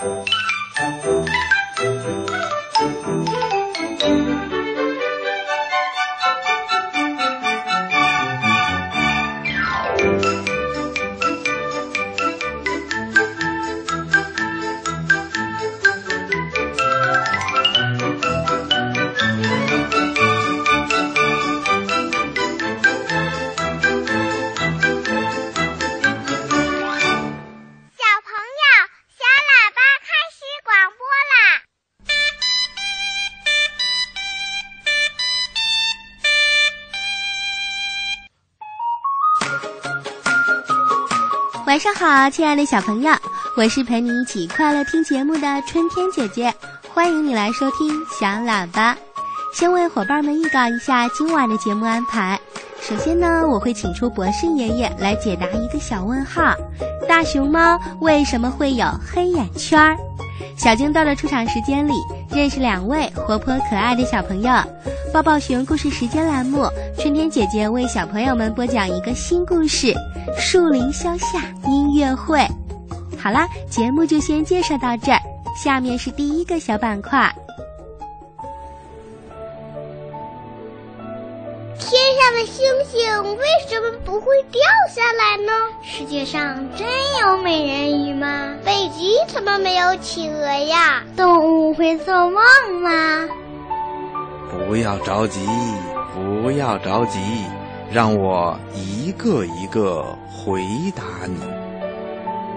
[0.00, 1.19] Thank you.
[42.00, 43.12] 好，亲爱的小朋友，
[43.58, 46.50] 我是陪你一起快乐听节目的春天姐姐，
[46.94, 48.96] 欢迎你来收听小喇叭。
[49.52, 52.40] 先为伙伴们预告一下今晚的节目安排。
[52.80, 56.54] 首先呢，我会请出博士爷爷来解答一个小问号：
[57.06, 59.94] 大熊猫为什么会有黑眼圈儿？
[60.56, 61.92] 小金豆的出场时间里，
[62.30, 64.50] 认识两位活泼可爱的小朋友。
[65.12, 69.88] 抱抱熊故事时间栏目，春天姐姐为小朋友们播讲一个新故事
[70.38, 72.38] 《树林消夏音乐会》。
[73.18, 75.20] 好啦，节目就先介绍到这儿，
[75.54, 77.32] 下面是第一个小板块。
[81.78, 84.60] 天上的星星为什么不会掉
[84.94, 85.52] 下来呢？
[85.82, 86.86] 世界上真
[87.22, 88.54] 有美人鱼吗？
[88.64, 91.02] 北极怎么没有企鹅呀？
[91.16, 92.34] 动物会做梦
[92.82, 93.28] 吗？
[94.68, 95.44] 不要着急，
[96.14, 97.18] 不要着急，
[97.92, 100.62] 让我一个一个回
[100.94, 101.40] 答你。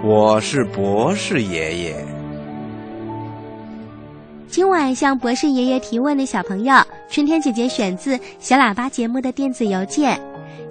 [0.03, 2.05] 我是博士爷爷。
[4.47, 6.75] 今晚向博士爷爷提问的小朋友，
[7.09, 10.21] 春天姐姐选自小喇叭节目的电子邮件。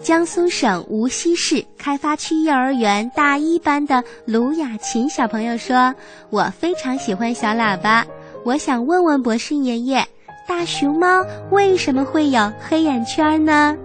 [0.01, 5.93] 江苏省无锡市开发区幼儿园大一班的卢雅琴小朋友说
[6.31, 8.07] ：“我非常喜欢小喇叭，
[8.45, 10.07] 我想问问博士爷爷，
[10.47, 13.77] 大熊猫为什么会有黑眼圈呢？”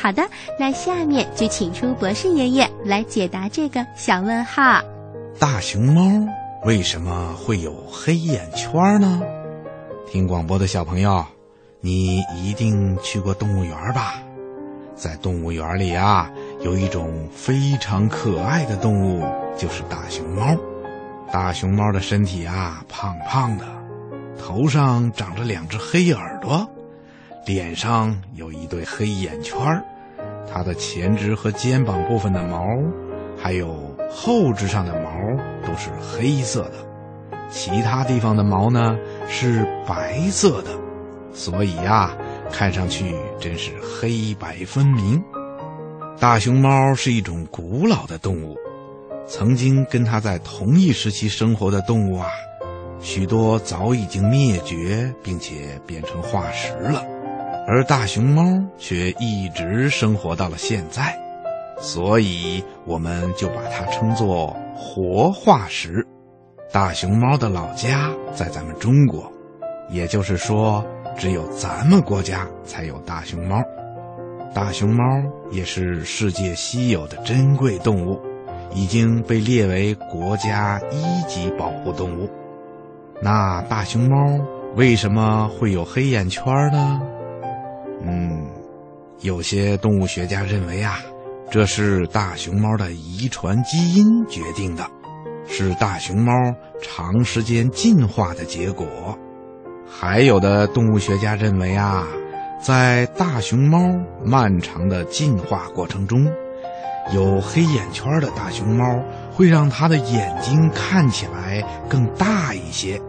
[0.00, 0.22] 好的，
[0.58, 4.80] 那下面就请出博士爷爷来解答这个小问号。
[5.40, 6.02] 大熊猫
[6.64, 9.20] 为什么会有黑眼圈呢？
[10.06, 11.24] 听广播的小朋友，
[11.80, 14.14] 你一定去过动物园吧？
[14.94, 16.30] 在动物园里啊，
[16.62, 19.24] 有一种非常可爱的动物，
[19.56, 20.56] 就是大熊猫。
[21.30, 23.64] 大熊猫的身体啊，胖胖的，
[24.38, 26.66] 头上长着两只黑耳朵，
[27.46, 29.84] 脸上有一对黑眼圈儿。
[30.52, 32.66] 它的前肢和肩膀部分的毛，
[33.36, 35.10] 还有后肢上的毛
[35.66, 36.74] 都是黑色的，
[37.48, 38.96] 其他地方的毛呢
[39.28, 40.70] 是白色的，
[41.32, 42.16] 所以呀、
[42.50, 45.22] 看上去真是黑白分明。
[46.18, 48.56] 大熊猫是一种古老的动物，
[49.26, 52.26] 曾经跟它在同一时期生活的动物啊，
[52.98, 57.04] 许多早已经灭绝，并且变成化石了，
[57.70, 58.42] 而大熊猫
[58.78, 61.14] 却一直生活到了现在，
[61.78, 66.02] 所以我们就把它称作活化石。
[66.72, 69.30] 大熊猫的老家在咱们中国，
[69.90, 70.82] 也就是说，
[71.14, 73.62] 只有咱们国家才有大熊猫。
[74.54, 75.04] 大熊猫
[75.50, 78.18] 也是世界稀有的珍贵动物，
[78.74, 82.30] 已经被列为国家一级保护动物。
[83.20, 84.16] 那大熊猫
[84.74, 87.02] 为什么会有黑眼圈呢？
[88.02, 88.46] 嗯，
[89.20, 90.98] 有些动物学家认为啊，
[91.50, 94.86] 这是大熊猫的遗传基因决定的，
[95.48, 96.32] 是大熊猫
[96.80, 98.86] 长时间进化的结果。
[99.90, 102.06] 还有的动物学家认为啊，
[102.60, 103.78] 在大熊猫
[104.24, 106.24] 漫长的进化过程中，
[107.14, 108.84] 有黑眼圈的大熊猫
[109.32, 113.00] 会让它的眼睛看起来更大一些，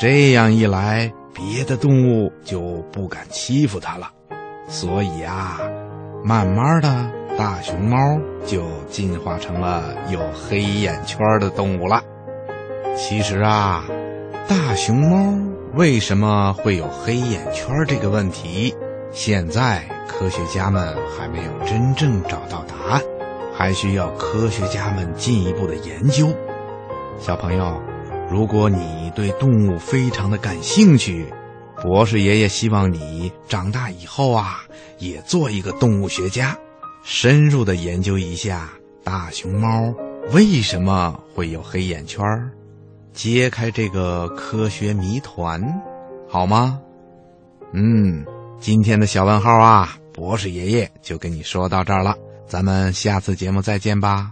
[0.00, 4.10] 这样一来，别的动物就不敢欺负它了。
[4.72, 5.60] 所以啊，
[6.24, 6.88] 慢慢的，
[7.36, 7.98] 大熊猫
[8.46, 12.02] 就进化成了有黑眼圈的动物了。
[12.96, 13.84] 其实啊，
[14.48, 15.38] 大熊猫
[15.74, 18.74] 为什么会有黑眼圈这个问题，
[19.10, 23.02] 现在科学家们还没有真正找到答案，
[23.54, 26.28] 还需要科学家们进一步的研究。
[27.18, 27.78] 小朋友，
[28.30, 31.30] 如果你对动物非常的感兴趣，
[31.82, 34.60] 博士爷爷希望你长大以后啊，
[34.98, 36.56] 也做一个动物学家，
[37.02, 38.70] 深入的研究一下
[39.02, 39.92] 大熊猫
[40.30, 42.24] 为什么会有黑眼圈，
[43.12, 45.60] 揭开这个科学谜团，
[46.28, 46.78] 好吗？
[47.72, 48.24] 嗯，
[48.60, 52.14] 今天的小问号啊，博士爷爷就跟你说到这儿了，
[52.46, 54.30] 咱们下次节目再见吧。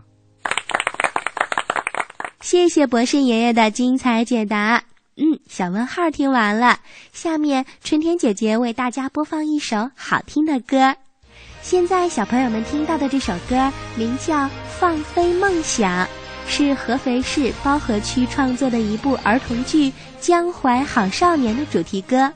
[2.40, 4.84] 谢谢博士爷爷的精彩解答。
[5.22, 6.78] 嗯，小问号听完了，
[7.12, 10.96] 下面春天姐姐为大家播放一首好听的歌。
[11.60, 14.46] 现在小朋友们听到的这首歌名叫
[14.78, 16.06] 《放飞梦想》，
[16.48, 19.90] 是合肥市包河区创作的一部儿童剧
[20.22, 22.32] 《江淮好少年》的主题歌。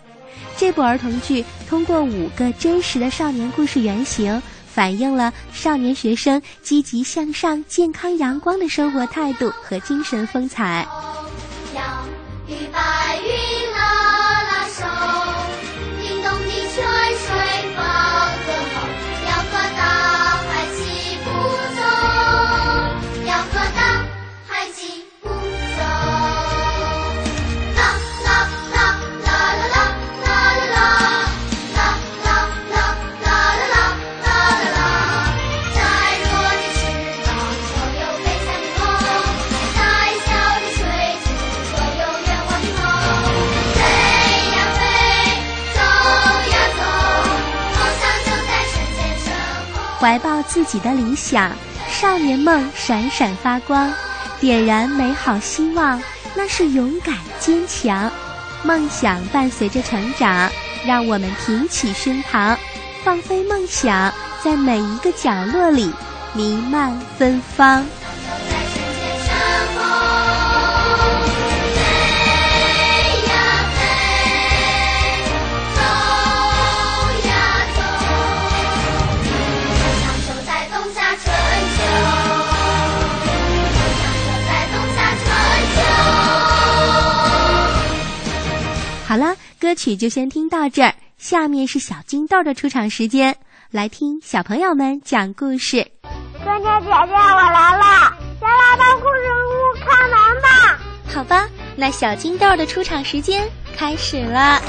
[0.58, 4.42] 这部儿童剧通过五个真实的少年故事原型。
[4.66, 10.84] 反映了少年学生积极向上、健康阳光的生活态度和精神风采。
[12.46, 13.03] 预备。
[50.04, 51.50] 怀抱自己的理想，
[51.88, 53.90] 少年梦闪闪发光，
[54.38, 55.98] 点燃美好希望，
[56.34, 58.12] 那是勇敢坚强。
[58.62, 60.50] 梦想伴随着成长，
[60.84, 62.54] 让我们挺起胸膛，
[63.02, 64.12] 放飞梦想，
[64.42, 65.90] 在每一个角落里
[66.34, 67.82] 弥漫芬芳。
[89.06, 93.36] 好了，歌曲就先听到这儿，下面是小金豆的出场时间，
[93.70, 95.86] 来听小朋友们讲故事。
[96.42, 98.16] 春天姐姐，我来了！
[98.40, 100.80] 小喇叭故事屋开门吧！
[101.06, 101.46] 好吧，
[101.76, 103.46] 那小金豆的出场时间
[103.76, 104.60] 开始了。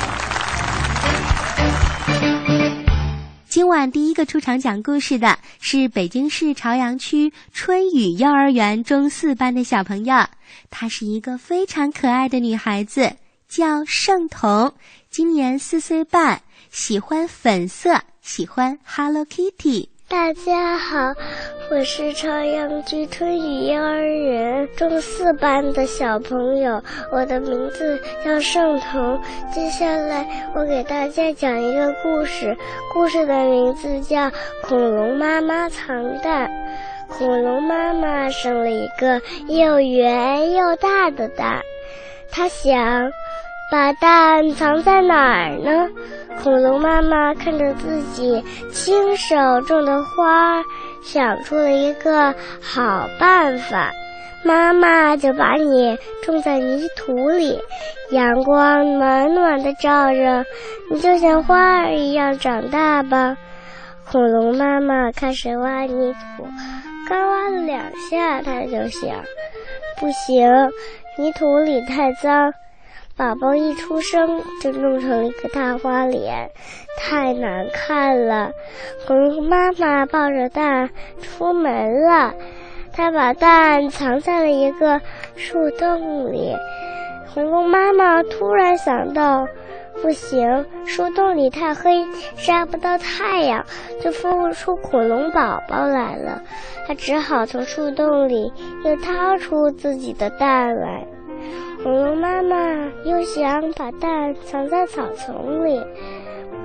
[3.47, 10.25] 今晚第一个出场讲故事的是北京市朝阳区春雨幼儿园中四班的小朋友，
[10.69, 13.15] 她是一个非常可爱的女孩子，
[13.55, 14.73] 叫盛彤，
[15.09, 16.41] 今年四岁半，
[16.71, 19.87] 喜欢粉色，喜欢 Hello Kitty。
[20.09, 21.13] 大家好，
[21.71, 29.17] 我是朝阳区春雨幼儿园中四班的小朋友，我的名字叫盛彤。
[29.53, 32.57] 接下来我给大家讲一个故事，
[32.93, 34.29] 故事的名字叫
[34.63, 36.51] 《恐龙妈妈藏蛋》。
[37.17, 41.61] 恐龙妈妈生了一个又圆又大的蛋，
[42.29, 43.09] 它想
[43.71, 45.89] 把蛋藏在哪儿呢？
[46.43, 50.63] 恐龙妈妈看着自己亲手种的花，
[51.01, 53.91] 想出了一个好办法。
[54.43, 57.59] 妈妈就把你种在泥土里，
[58.11, 60.45] 阳光暖暖的照着，
[60.91, 63.35] 你就像花儿一样长大吧。
[64.05, 66.47] 恐龙妈妈开始挖泥土，
[67.09, 69.09] 刚挖了两下，它就想，
[69.99, 70.47] 不行，
[71.17, 72.53] 泥土里太脏。
[73.17, 76.51] 宝宝一出生就弄成了一个大花脸，
[76.99, 78.51] 太难看了。
[79.07, 80.89] 恐龙妈妈抱着蛋
[81.21, 82.33] 出门了，
[82.91, 84.99] 她把蛋藏在了一个
[85.37, 86.53] 树洞里。
[87.33, 89.47] 恐龙妈妈突然想到，
[90.01, 93.65] 不行，树洞里太黑，晒不到太阳，
[94.01, 96.41] 就孵不出恐龙宝宝来了。
[96.85, 98.51] 她只好从树洞里
[98.83, 101.07] 又掏出自己的蛋来。
[101.85, 102.57] 恐龙妈妈
[103.03, 105.79] 又想把蛋藏在草丛里，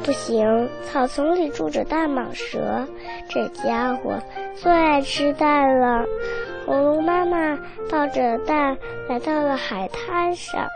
[0.02, 2.86] 不行，草丛里住着大蟒蛇，
[3.28, 4.18] 这家伙
[4.56, 6.06] 最爱吃蛋了。
[6.64, 7.58] 恐龙妈妈
[7.90, 8.78] 抱着蛋
[9.10, 10.66] 来到了海滩上，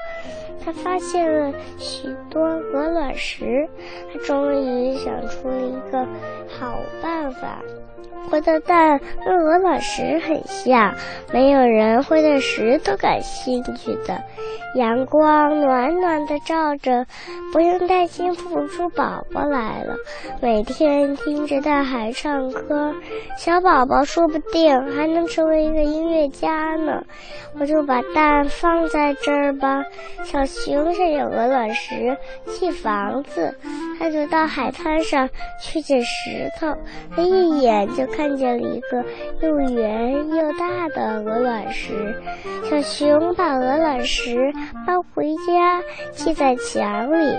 [0.63, 3.67] 她发现了许多鹅卵石，
[4.13, 6.07] 她终于想出了一个
[6.51, 7.63] 好办法。
[8.31, 10.95] 我的蛋跟鹅卵石很像，
[11.33, 14.23] 没有人会对石头感兴趣的。
[14.75, 17.07] 阳光暖暖的照着，
[17.53, 19.95] 不用担心孵不出宝宝来了。
[20.41, 22.93] 每天听着大海唱歌，
[23.39, 27.05] 小宝宝说不定还能成为一个音乐家呢。
[27.61, 29.85] 我就把蛋放在这儿吧。
[30.25, 32.17] 小熊想有鹅卵石
[32.49, 33.57] 砌房子，
[34.01, 35.29] 他就到海滩上
[35.63, 36.75] 去捡石头，
[37.15, 39.05] 他一眼就看见了一个
[39.41, 42.15] 又圆又大的鹅卵石。
[42.71, 44.53] 小熊把鹅卵石
[44.87, 45.81] 搬回家，
[46.13, 47.37] 砌在墙里。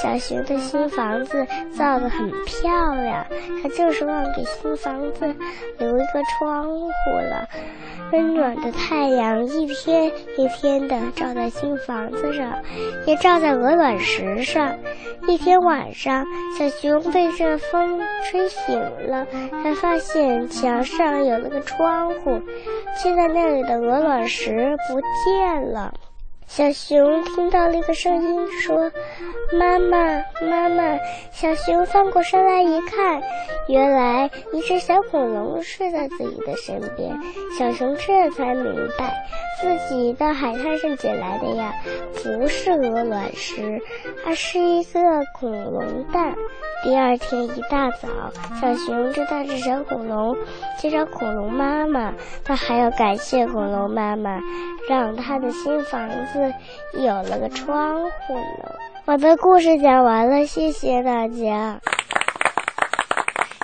[0.00, 3.26] 小熊的新房子造得很漂亮，
[3.62, 5.26] 他就是忘给新房子
[5.78, 6.88] 留一个窗户
[7.30, 7.48] 了。
[8.12, 12.52] 温暖的太阳一天一天的照在新房子上，
[13.06, 14.74] 也照在鹅卵石上。
[15.28, 16.26] 一天晚上，
[16.58, 19.26] 小熊被这风吹醒了，
[19.62, 20.11] 他发现
[20.48, 22.40] 墙上有了个窗户，
[22.96, 25.94] 现在那里的鹅卵石不见了。
[26.46, 28.92] 小熊听到了一个声音说
[29.58, 30.98] ：“妈妈，妈妈！”
[31.32, 33.22] 小熊翻过身来一看，
[33.68, 37.18] 原来一只小恐龙睡在自己的身边。
[37.58, 39.14] 小熊这才明白，
[39.62, 41.72] 自己到海滩上捡来的呀，
[42.22, 43.80] 不是鹅卵石，
[44.26, 45.00] 而是一个
[45.38, 46.34] 恐龙蛋。
[46.82, 48.08] 第二天一大早，
[48.60, 50.36] 小熊就带着小恐龙
[50.80, 52.12] 去找恐龙妈妈。
[52.44, 54.40] 它还要感谢恐龙妈妈，
[54.88, 56.52] 让它的新房子
[56.94, 58.74] 有了个窗户呢。
[59.04, 61.80] 我的故事讲完了，谢谢大家。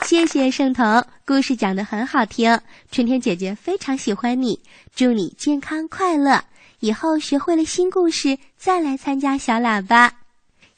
[0.02, 2.60] 谢谢盛彤，故事讲得很好听，
[2.90, 4.60] 春天姐姐非常喜欢你，
[4.94, 6.40] 祝你健康快乐。
[6.80, 10.12] 以后学会了新故事，再来参加小喇叭。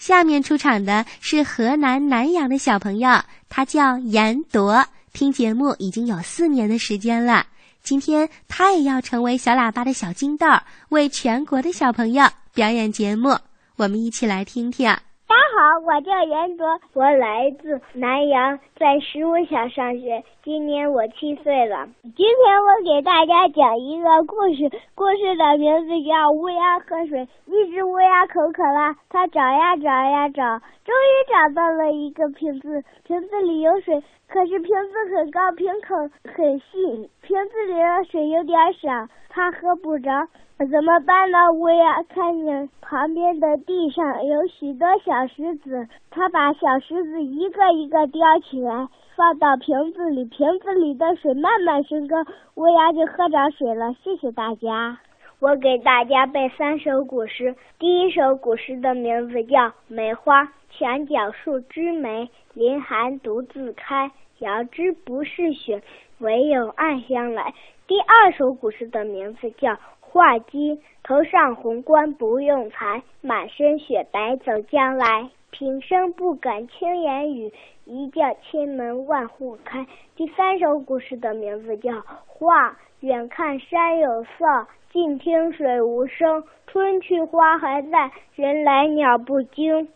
[0.00, 7.46] 下面出场的是河南南阳的小朋友，他叫严铎，听节目已经有四年的时间了。
[7.82, 10.46] 今天他也要成为小喇叭的小金豆，
[10.88, 13.36] 为全国的小朋友表演节目。
[13.76, 14.90] 我们一起来听听。
[15.30, 21.86] 大家好，我叫严卓，我来自南阳，在十五小上学，今年我七岁了。
[22.02, 27.20] 今天我给大家讲一个故事，故事的名字叫《乌鸦喝水》。
[27.46, 35.96] 一只乌鸦口渴了，它找呀找呀找，终于找到了一个瓶子，瓶子里有水，可是瓶子很高，瓶口
[36.36, 40.10] 很细，瓶子里的水有点少，它喝不着。
[40.70, 41.50] 怎么办呢？
[41.52, 52.16] 乌鸦看见旁边的地上有许多小石子，它把小石子一个一个叼起来，放到瓶子里，瓶子里的水慢慢升高，
[52.54, 53.92] 乌鸦就喝着水了。
[54.04, 54.98] 谢谢大家。
[55.40, 60.44] 我给大家背三首古诗，第一首古诗的名字叫《梅花》。
[60.68, 64.10] 墙角数枝梅，凌寒独自开。
[64.40, 65.82] 遥知不是雪，
[66.18, 67.54] 唯有暗香来。
[67.86, 69.78] 第二首古诗的名字叫。
[70.00, 75.30] 画鸡头上红冠不用裁，满身雪白走将来。
[75.52, 77.52] 平生不敢轻言语，
[77.86, 79.86] 一叫千门万户开。
[80.16, 81.92] 第三首古诗的名字叫
[82.26, 82.70] 《画》，
[83.00, 86.42] 远看山有色，近听水无声。
[86.66, 89.88] 春去花还在，人来鸟不惊。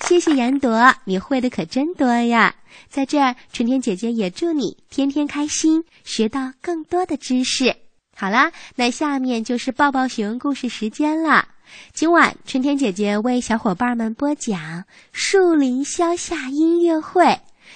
[0.00, 2.54] 谢谢严朵，你会的可真多呀！
[2.88, 7.74] 在这儿，春天姐姐也祝你天天开心，学到更多的知识。
[8.16, 11.46] 好啦，那下面就是抱抱熊故事时间了。
[11.92, 14.58] 今晚春天姐姐为小伙伴们播讲
[15.12, 17.24] 《树林消夏音乐会》，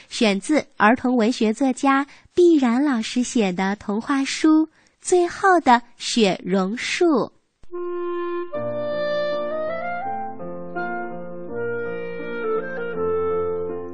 [0.08, 4.66] 选自儿童文学作家毕然老师写的童话书
[5.02, 7.04] 《最后的雪榕树》。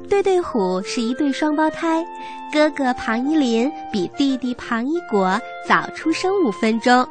[0.07, 2.05] 对对虎是一对双胞胎，
[2.53, 7.07] 哥哥庞一林比弟弟庞一国早出生五分钟，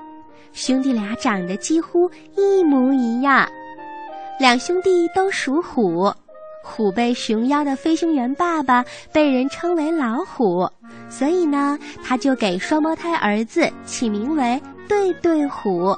[0.53, 3.49] 兄弟俩长得几乎一模一样。
[4.39, 6.13] 两兄弟都属虎，
[6.69, 10.71] 虎背熊腰的飞行员爸爸被人称为老虎，
[11.09, 15.97] 所以呢，他就给双胞胎儿子起名为对对虎，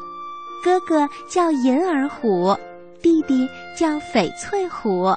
[0.64, 2.56] 哥哥叫银耳虎，
[3.02, 5.14] 弟弟叫翡翠虎。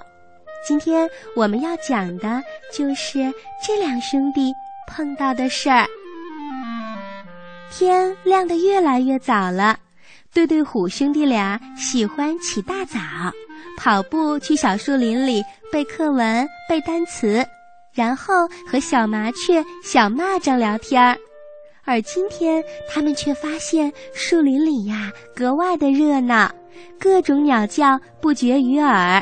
[0.67, 2.41] 今天我们要讲的
[2.73, 3.31] 就是
[3.65, 4.51] 这两兄弟
[4.87, 5.85] 碰到的事儿。
[7.71, 9.77] 天亮得越来越早了，
[10.33, 12.99] 对对虎兄弟俩喜欢起大早，
[13.77, 17.45] 跑步去小树林里背课文、背单词，
[17.93, 21.17] 然后和小麻雀、小蚂蚱聊天儿。
[21.85, 26.49] 而今天，他们却发现树林里呀格外的热闹，
[26.97, 29.21] 各种鸟叫不绝于耳。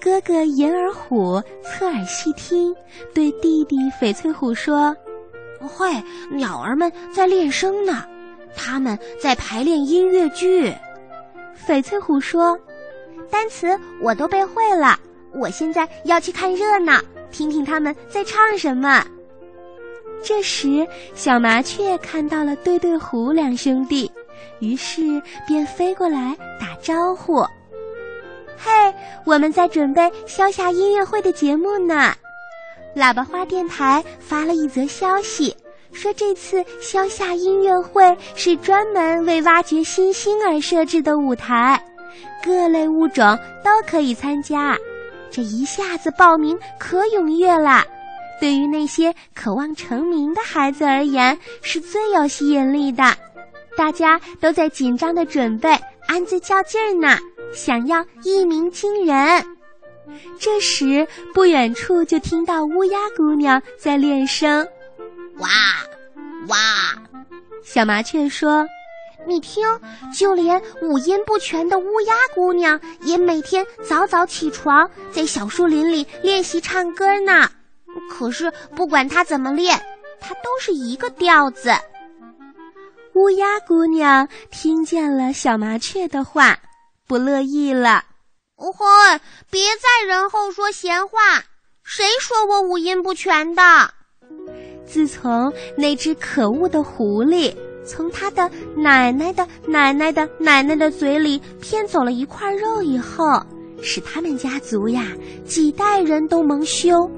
[0.00, 2.74] 哥哥银耳虎侧耳细听，
[3.12, 4.96] 对弟弟翡翠虎说
[5.60, 5.90] ：“会，
[6.30, 8.04] 鸟儿们在练声呢，
[8.54, 10.72] 他们在排练音乐剧。”
[11.66, 12.58] 翡翠虎说
[13.30, 14.98] ：“单词我都背会了，
[15.34, 19.04] 我现在要去看热闹，听听他们在唱什么。”
[20.24, 24.10] 这时，小麻雀看到了对对虎两兄弟，
[24.60, 27.42] 于是便飞过来打招呼。
[28.56, 32.14] 嘿，我们在准备消夏音乐会的节目呢。
[32.96, 35.54] 喇叭花电台发了一则消息，
[35.92, 41.80] 说这次消夏音乐会是专门为挖掘新星而设置的舞台，
[42.44, 44.76] 各类物种都可以参加。
[45.30, 47.84] 这一下子报名可踊跃了，
[48.40, 53.04] 对于那些渴望成名的孩子而言，是最有吸引力的。
[53.76, 57.18] 大家都在紧张的准备，暗自较劲儿呢，
[57.52, 59.44] 想要一鸣惊人。
[60.38, 64.66] 这时，不远处就听到乌鸦姑娘在练声
[65.38, 65.48] ：“哇，
[66.48, 66.56] 哇！”
[67.62, 68.64] 小麻雀说
[69.26, 69.66] ：“你听，
[70.16, 77.50] 就连五音不全的乌鸦姑娘也每天早早起床，在小树林里练习唱歌呢。
[78.10, 79.76] 可是，不管她怎么练，
[80.20, 81.70] 她都是一个调子。”
[83.14, 86.58] 乌鸦姑娘听见了小麻雀的话，
[87.08, 88.04] 不乐意了。
[88.56, 88.86] 哦吼！
[89.50, 91.18] 别在人后说闲话，
[91.82, 93.62] 谁说我五音不全的？
[94.86, 97.54] 自从那只可恶的狐狸
[97.86, 103.24] 从他的奶奶的奶奶的奶奶的嘴里骗走了一块肉以后，
[103.80, 105.12] 使他们家族呀
[105.44, 107.08] 几代人都蒙羞，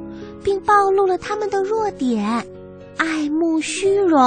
[0.44, 2.44] 并暴露了他们的弱点——
[2.98, 4.20] 爱慕虚荣。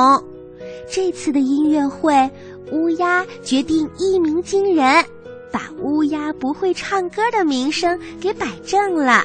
[0.90, 2.30] 这次的音乐会，
[2.72, 5.04] 乌鸦决定一鸣惊人，
[5.52, 9.24] 把乌鸦不会唱歌的名声给摆正了。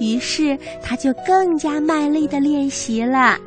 [0.00, 3.38] 于是，他就更加卖力的练习了。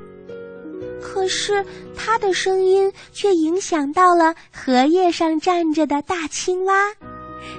[1.18, 6.76] 可是，他的声音却影响到了荷叶上站着的大青蛙。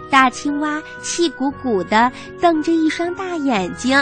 [0.09, 4.01] 大青蛙气鼓鼓的瞪着一双大眼睛，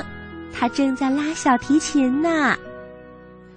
[0.53, 2.55] 它正在拉小提琴呢。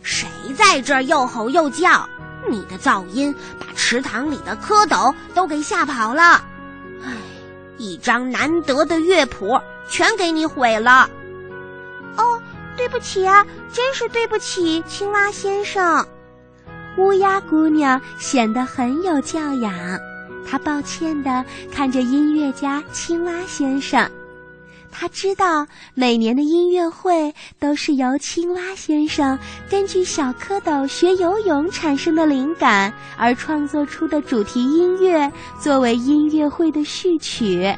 [0.02, 0.26] 谁
[0.58, 2.08] 在这儿又吼又叫？
[2.50, 6.42] 你的噪音把池塘里的蝌蚪都给吓跑了，
[7.04, 7.12] 唉，
[7.78, 11.10] 一张难得的乐谱全给你毁了。
[12.16, 12.42] 哦，
[12.80, 16.08] 对不起啊，真是对不起，青蛙先生。
[16.98, 20.00] 乌鸦姑娘显得很有教养，
[20.48, 24.10] 她抱歉地看着音乐家青蛙先生。
[24.92, 29.38] 他知道每年的音乐会都是由青蛙先生
[29.70, 37.72] 根据小蝌蚪学游泳产生的灵感而创作出的主题音乐作为音乐会的序曲。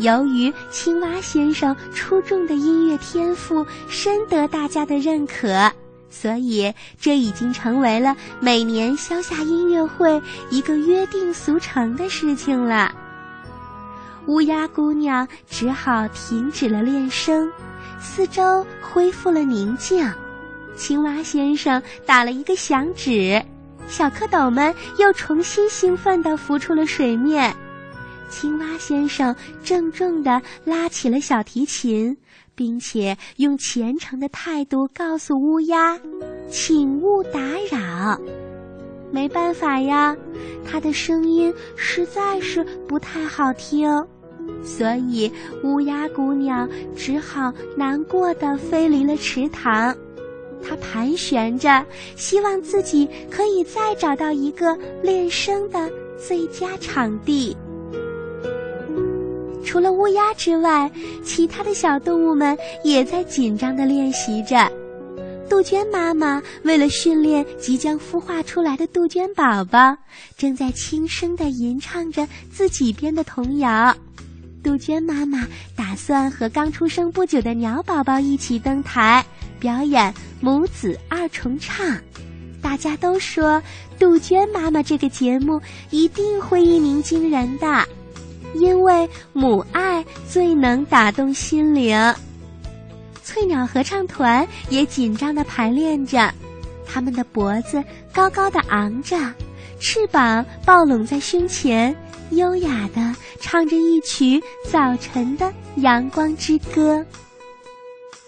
[0.00, 5.70] 由于青蛙先生出众的音乐天赋深得大家的认可，
[6.08, 12.94] 所以这已经成为了每年消夏音乐会一个约定俗成的事情了。
[14.26, 17.50] 乌鸦姑娘只好停止了练声，
[18.00, 20.10] 四周恢复了宁静。
[20.76, 23.42] 青蛙先生打了一个响指，
[23.86, 27.54] 小蝌蚪们又重新兴奋地浮出了水面。
[28.30, 32.16] 青蛙先生郑重地拉起了小提琴，
[32.54, 35.98] 并且用虔诚的态度告诉乌鸦
[36.48, 37.40] ：“请勿打
[37.70, 38.18] 扰。”
[39.12, 40.16] 没办法呀，
[40.64, 43.90] 他的声音实在是不太好听，
[44.62, 45.30] 所以
[45.64, 49.94] 乌鸦姑娘只好难过的飞离了池塘。
[50.62, 57.56] 她盘旋着，希望自己可以再找到一个练声的最佳场地。
[59.70, 60.90] 除了乌鸦之外，
[61.24, 64.68] 其他的小动物们也在紧张的练习着。
[65.48, 69.96] 杜鹃妈妈为了训练即将孵化出来的杜鹃宝宝，
[70.36, 73.96] 正在轻声地吟唱着自己编的童谣。
[74.60, 79.24] 杜鹃妈妈打算和刚出生不久的鸟宝宝一起登台
[79.60, 81.96] 表演母子二重唱。
[82.60, 83.62] 大家都说，
[84.00, 87.86] 杜鹃妈妈这个节目一定会一鸣惊人的，
[88.54, 92.14] 因为母爱最能打动心灵。
[93.22, 96.32] 翠鸟合唱团也紧张地排练着，
[96.86, 97.82] 他们的脖子
[98.12, 99.16] 高高的昂着，
[99.78, 101.94] 翅膀抱拢在胸前，
[102.30, 107.04] 优雅地唱着一曲早晨的阳光之歌。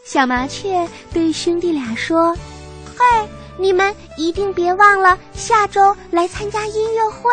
[0.04, 2.36] 小麻雀对兄弟俩说
[2.96, 7.30] ：“嘿，你们一定别忘了下周来参加音乐会。”“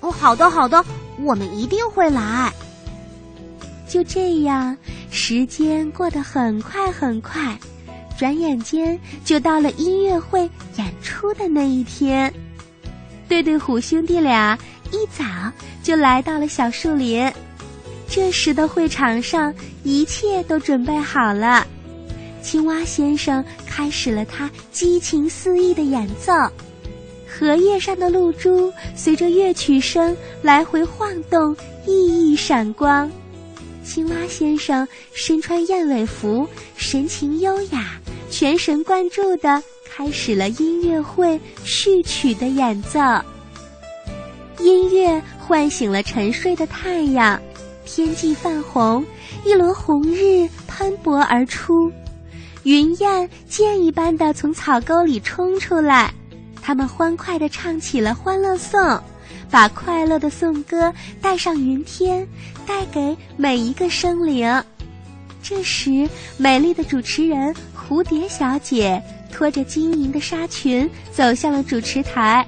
[0.00, 0.84] 哦，好的，好的，
[1.24, 2.52] 我们一定会来。”
[3.88, 4.76] 就这样，
[5.10, 7.58] 时间过得很快很快，
[8.18, 10.42] 转眼间就到了音乐会
[10.76, 12.32] 演出的那一天。
[13.28, 14.58] 对对虎兄弟俩
[14.90, 15.24] 一早
[15.82, 17.32] 就来到了小树林，
[18.08, 19.54] 这时的会场上
[19.84, 21.66] 一切都准备好了。
[22.42, 26.32] 青蛙先生开始了他激情四溢的演奏，
[27.38, 31.54] 荷叶上的露珠随着乐曲声来回晃动，
[31.86, 33.08] 熠熠闪光。
[33.84, 36.44] 青蛙先生身穿燕尾服，
[36.76, 37.92] 神情优雅，
[38.28, 42.98] 全神贯注地开始了音乐会序曲的演奏。
[44.58, 47.40] 音乐唤醒了沉睡的太阳，
[47.84, 49.06] 天际泛红，
[49.44, 51.88] 一轮红日喷薄而出，
[52.64, 56.12] 云雁箭一般的从草沟里冲出来，
[56.68, 58.78] 它们欢快地唱起了《欢乐颂》。
[59.50, 62.28] 把快乐的颂歌带上云天，
[62.66, 64.62] 带给每一个生灵。
[65.42, 69.02] 这时，美丽的主持人蝴蝶小姐
[69.32, 72.46] 拖着晶莹的纱裙走向了主持台，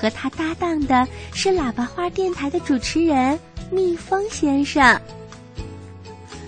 [0.00, 3.38] 和她搭档的是喇叭花电台的主持人
[3.70, 5.00] 蜜蜂先生。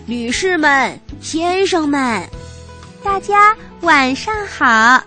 [0.04, 2.28] 女士们、先生们，
[3.04, 5.00] 大家晚上好！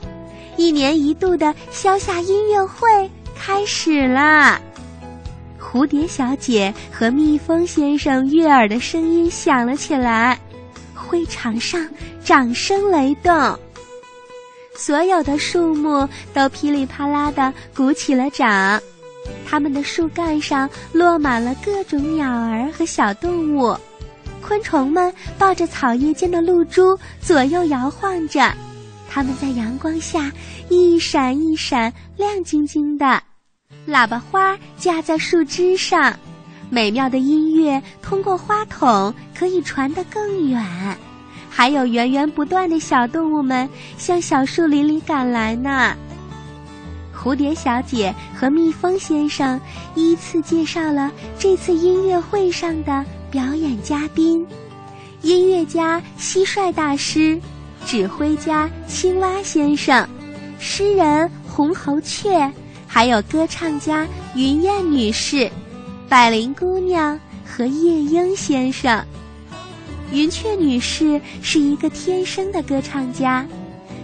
[0.58, 3.10] 一年一度的消夏音乐会。
[3.44, 4.62] 开始啦！
[5.60, 10.40] 蝴蝶小姐和蜜蜂先生悦耳的声音响了起来，
[10.94, 11.90] 会场上
[12.24, 13.60] 掌声雷动，
[14.76, 18.80] 所有的树木都噼里啪啦的鼓起了掌，
[19.44, 23.76] 它们的树干上落满了各种鸟儿和小动物，
[24.40, 28.54] 昆虫们抱着草叶间的露珠左右摇晃着，
[29.14, 30.32] 它们在阳光下
[30.70, 33.22] 一闪一闪，亮晶晶的。
[33.86, 36.18] 喇叭花架在树枝上，
[36.70, 40.66] 美妙的音乐通过花筒可以传得更远。
[41.50, 45.94] 还有源源不断的小动物们向小树林里赶来呢。
[47.14, 49.60] 蝴蝶小姐和蜜蜂先生
[49.94, 54.48] 依次介绍了这次音乐会上的表演嘉宾：
[55.22, 57.40] 音乐家蟋蟀大师，
[57.86, 60.08] 指挥家青蛙先生，
[60.60, 62.52] 诗人红喉雀。
[62.94, 65.50] 还有歌唱家云燕女士、
[66.10, 69.02] 百灵姑娘和夜莺先生。
[70.12, 73.46] 云雀女士是一个天生的歌唱家，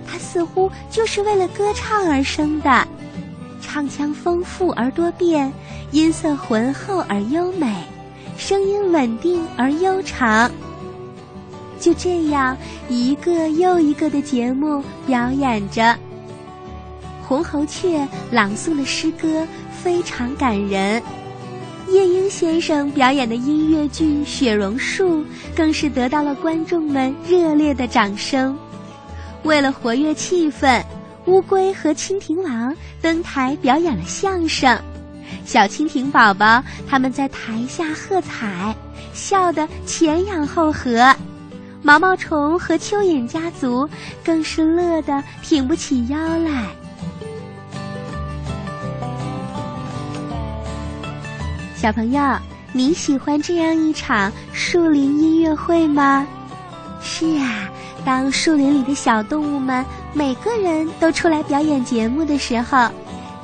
[0.10, 2.88] 她似乎就是为了歌唱而生的，
[3.62, 5.52] 唱腔丰富而多变，
[5.92, 7.76] 音色浑厚而优美，
[8.38, 10.50] 声音稳定而悠长。
[11.80, 12.58] 就这样，
[12.90, 15.98] 一个又一个的节目表演着。
[17.24, 19.46] 红喉雀朗诵的诗歌
[19.84, 21.02] 非常感人，
[21.90, 25.22] 夜莺先生表演的音乐剧《雪榕树》
[25.56, 28.58] 更是得到了观众们热烈的掌声。
[29.44, 30.82] 为了活跃气氛，
[31.26, 34.78] 乌龟和蜻蜓王登台表演了相声，
[35.46, 38.74] 小蜻蜓宝宝他们在台下喝彩，
[39.14, 41.14] 笑得前仰后合，
[41.88, 43.90] 毛毛虫和蚯蚓家族
[44.22, 46.66] 更是乐得挺不起腰来。
[51.78, 52.22] 小朋友，
[52.74, 56.28] 你喜欢这样一场树林音乐会吗？
[57.02, 57.70] 是啊，
[58.04, 62.92] 当树林里的小动物们每个人都出来表演节目的时候，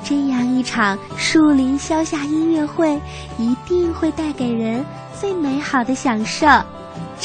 [0.03, 2.99] 这样一场树林消夏音乐会
[3.37, 4.83] 一定会带给人
[5.17, 6.45] 最美好的享受。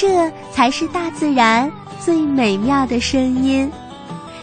[0.01, 3.69] 这才是大自然最美妙的声音。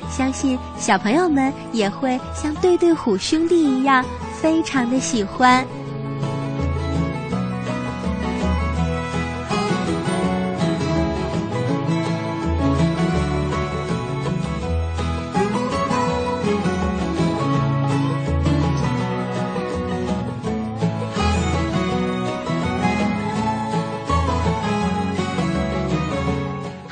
[0.10, 4.04] 相信小朋友们也会像对对虎兄弟一样，
[4.41, 5.65] 非常的喜欢。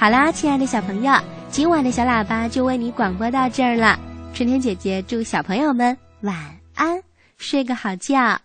[0.04, 1.14] 好啦，亲爱的小朋友，
[1.50, 3.98] 今晚的小喇叭就为你广播到这儿了。
[4.34, 6.36] 春天姐姐祝小朋友们晚
[6.76, 7.02] 安，
[7.38, 8.38] 睡个好觉。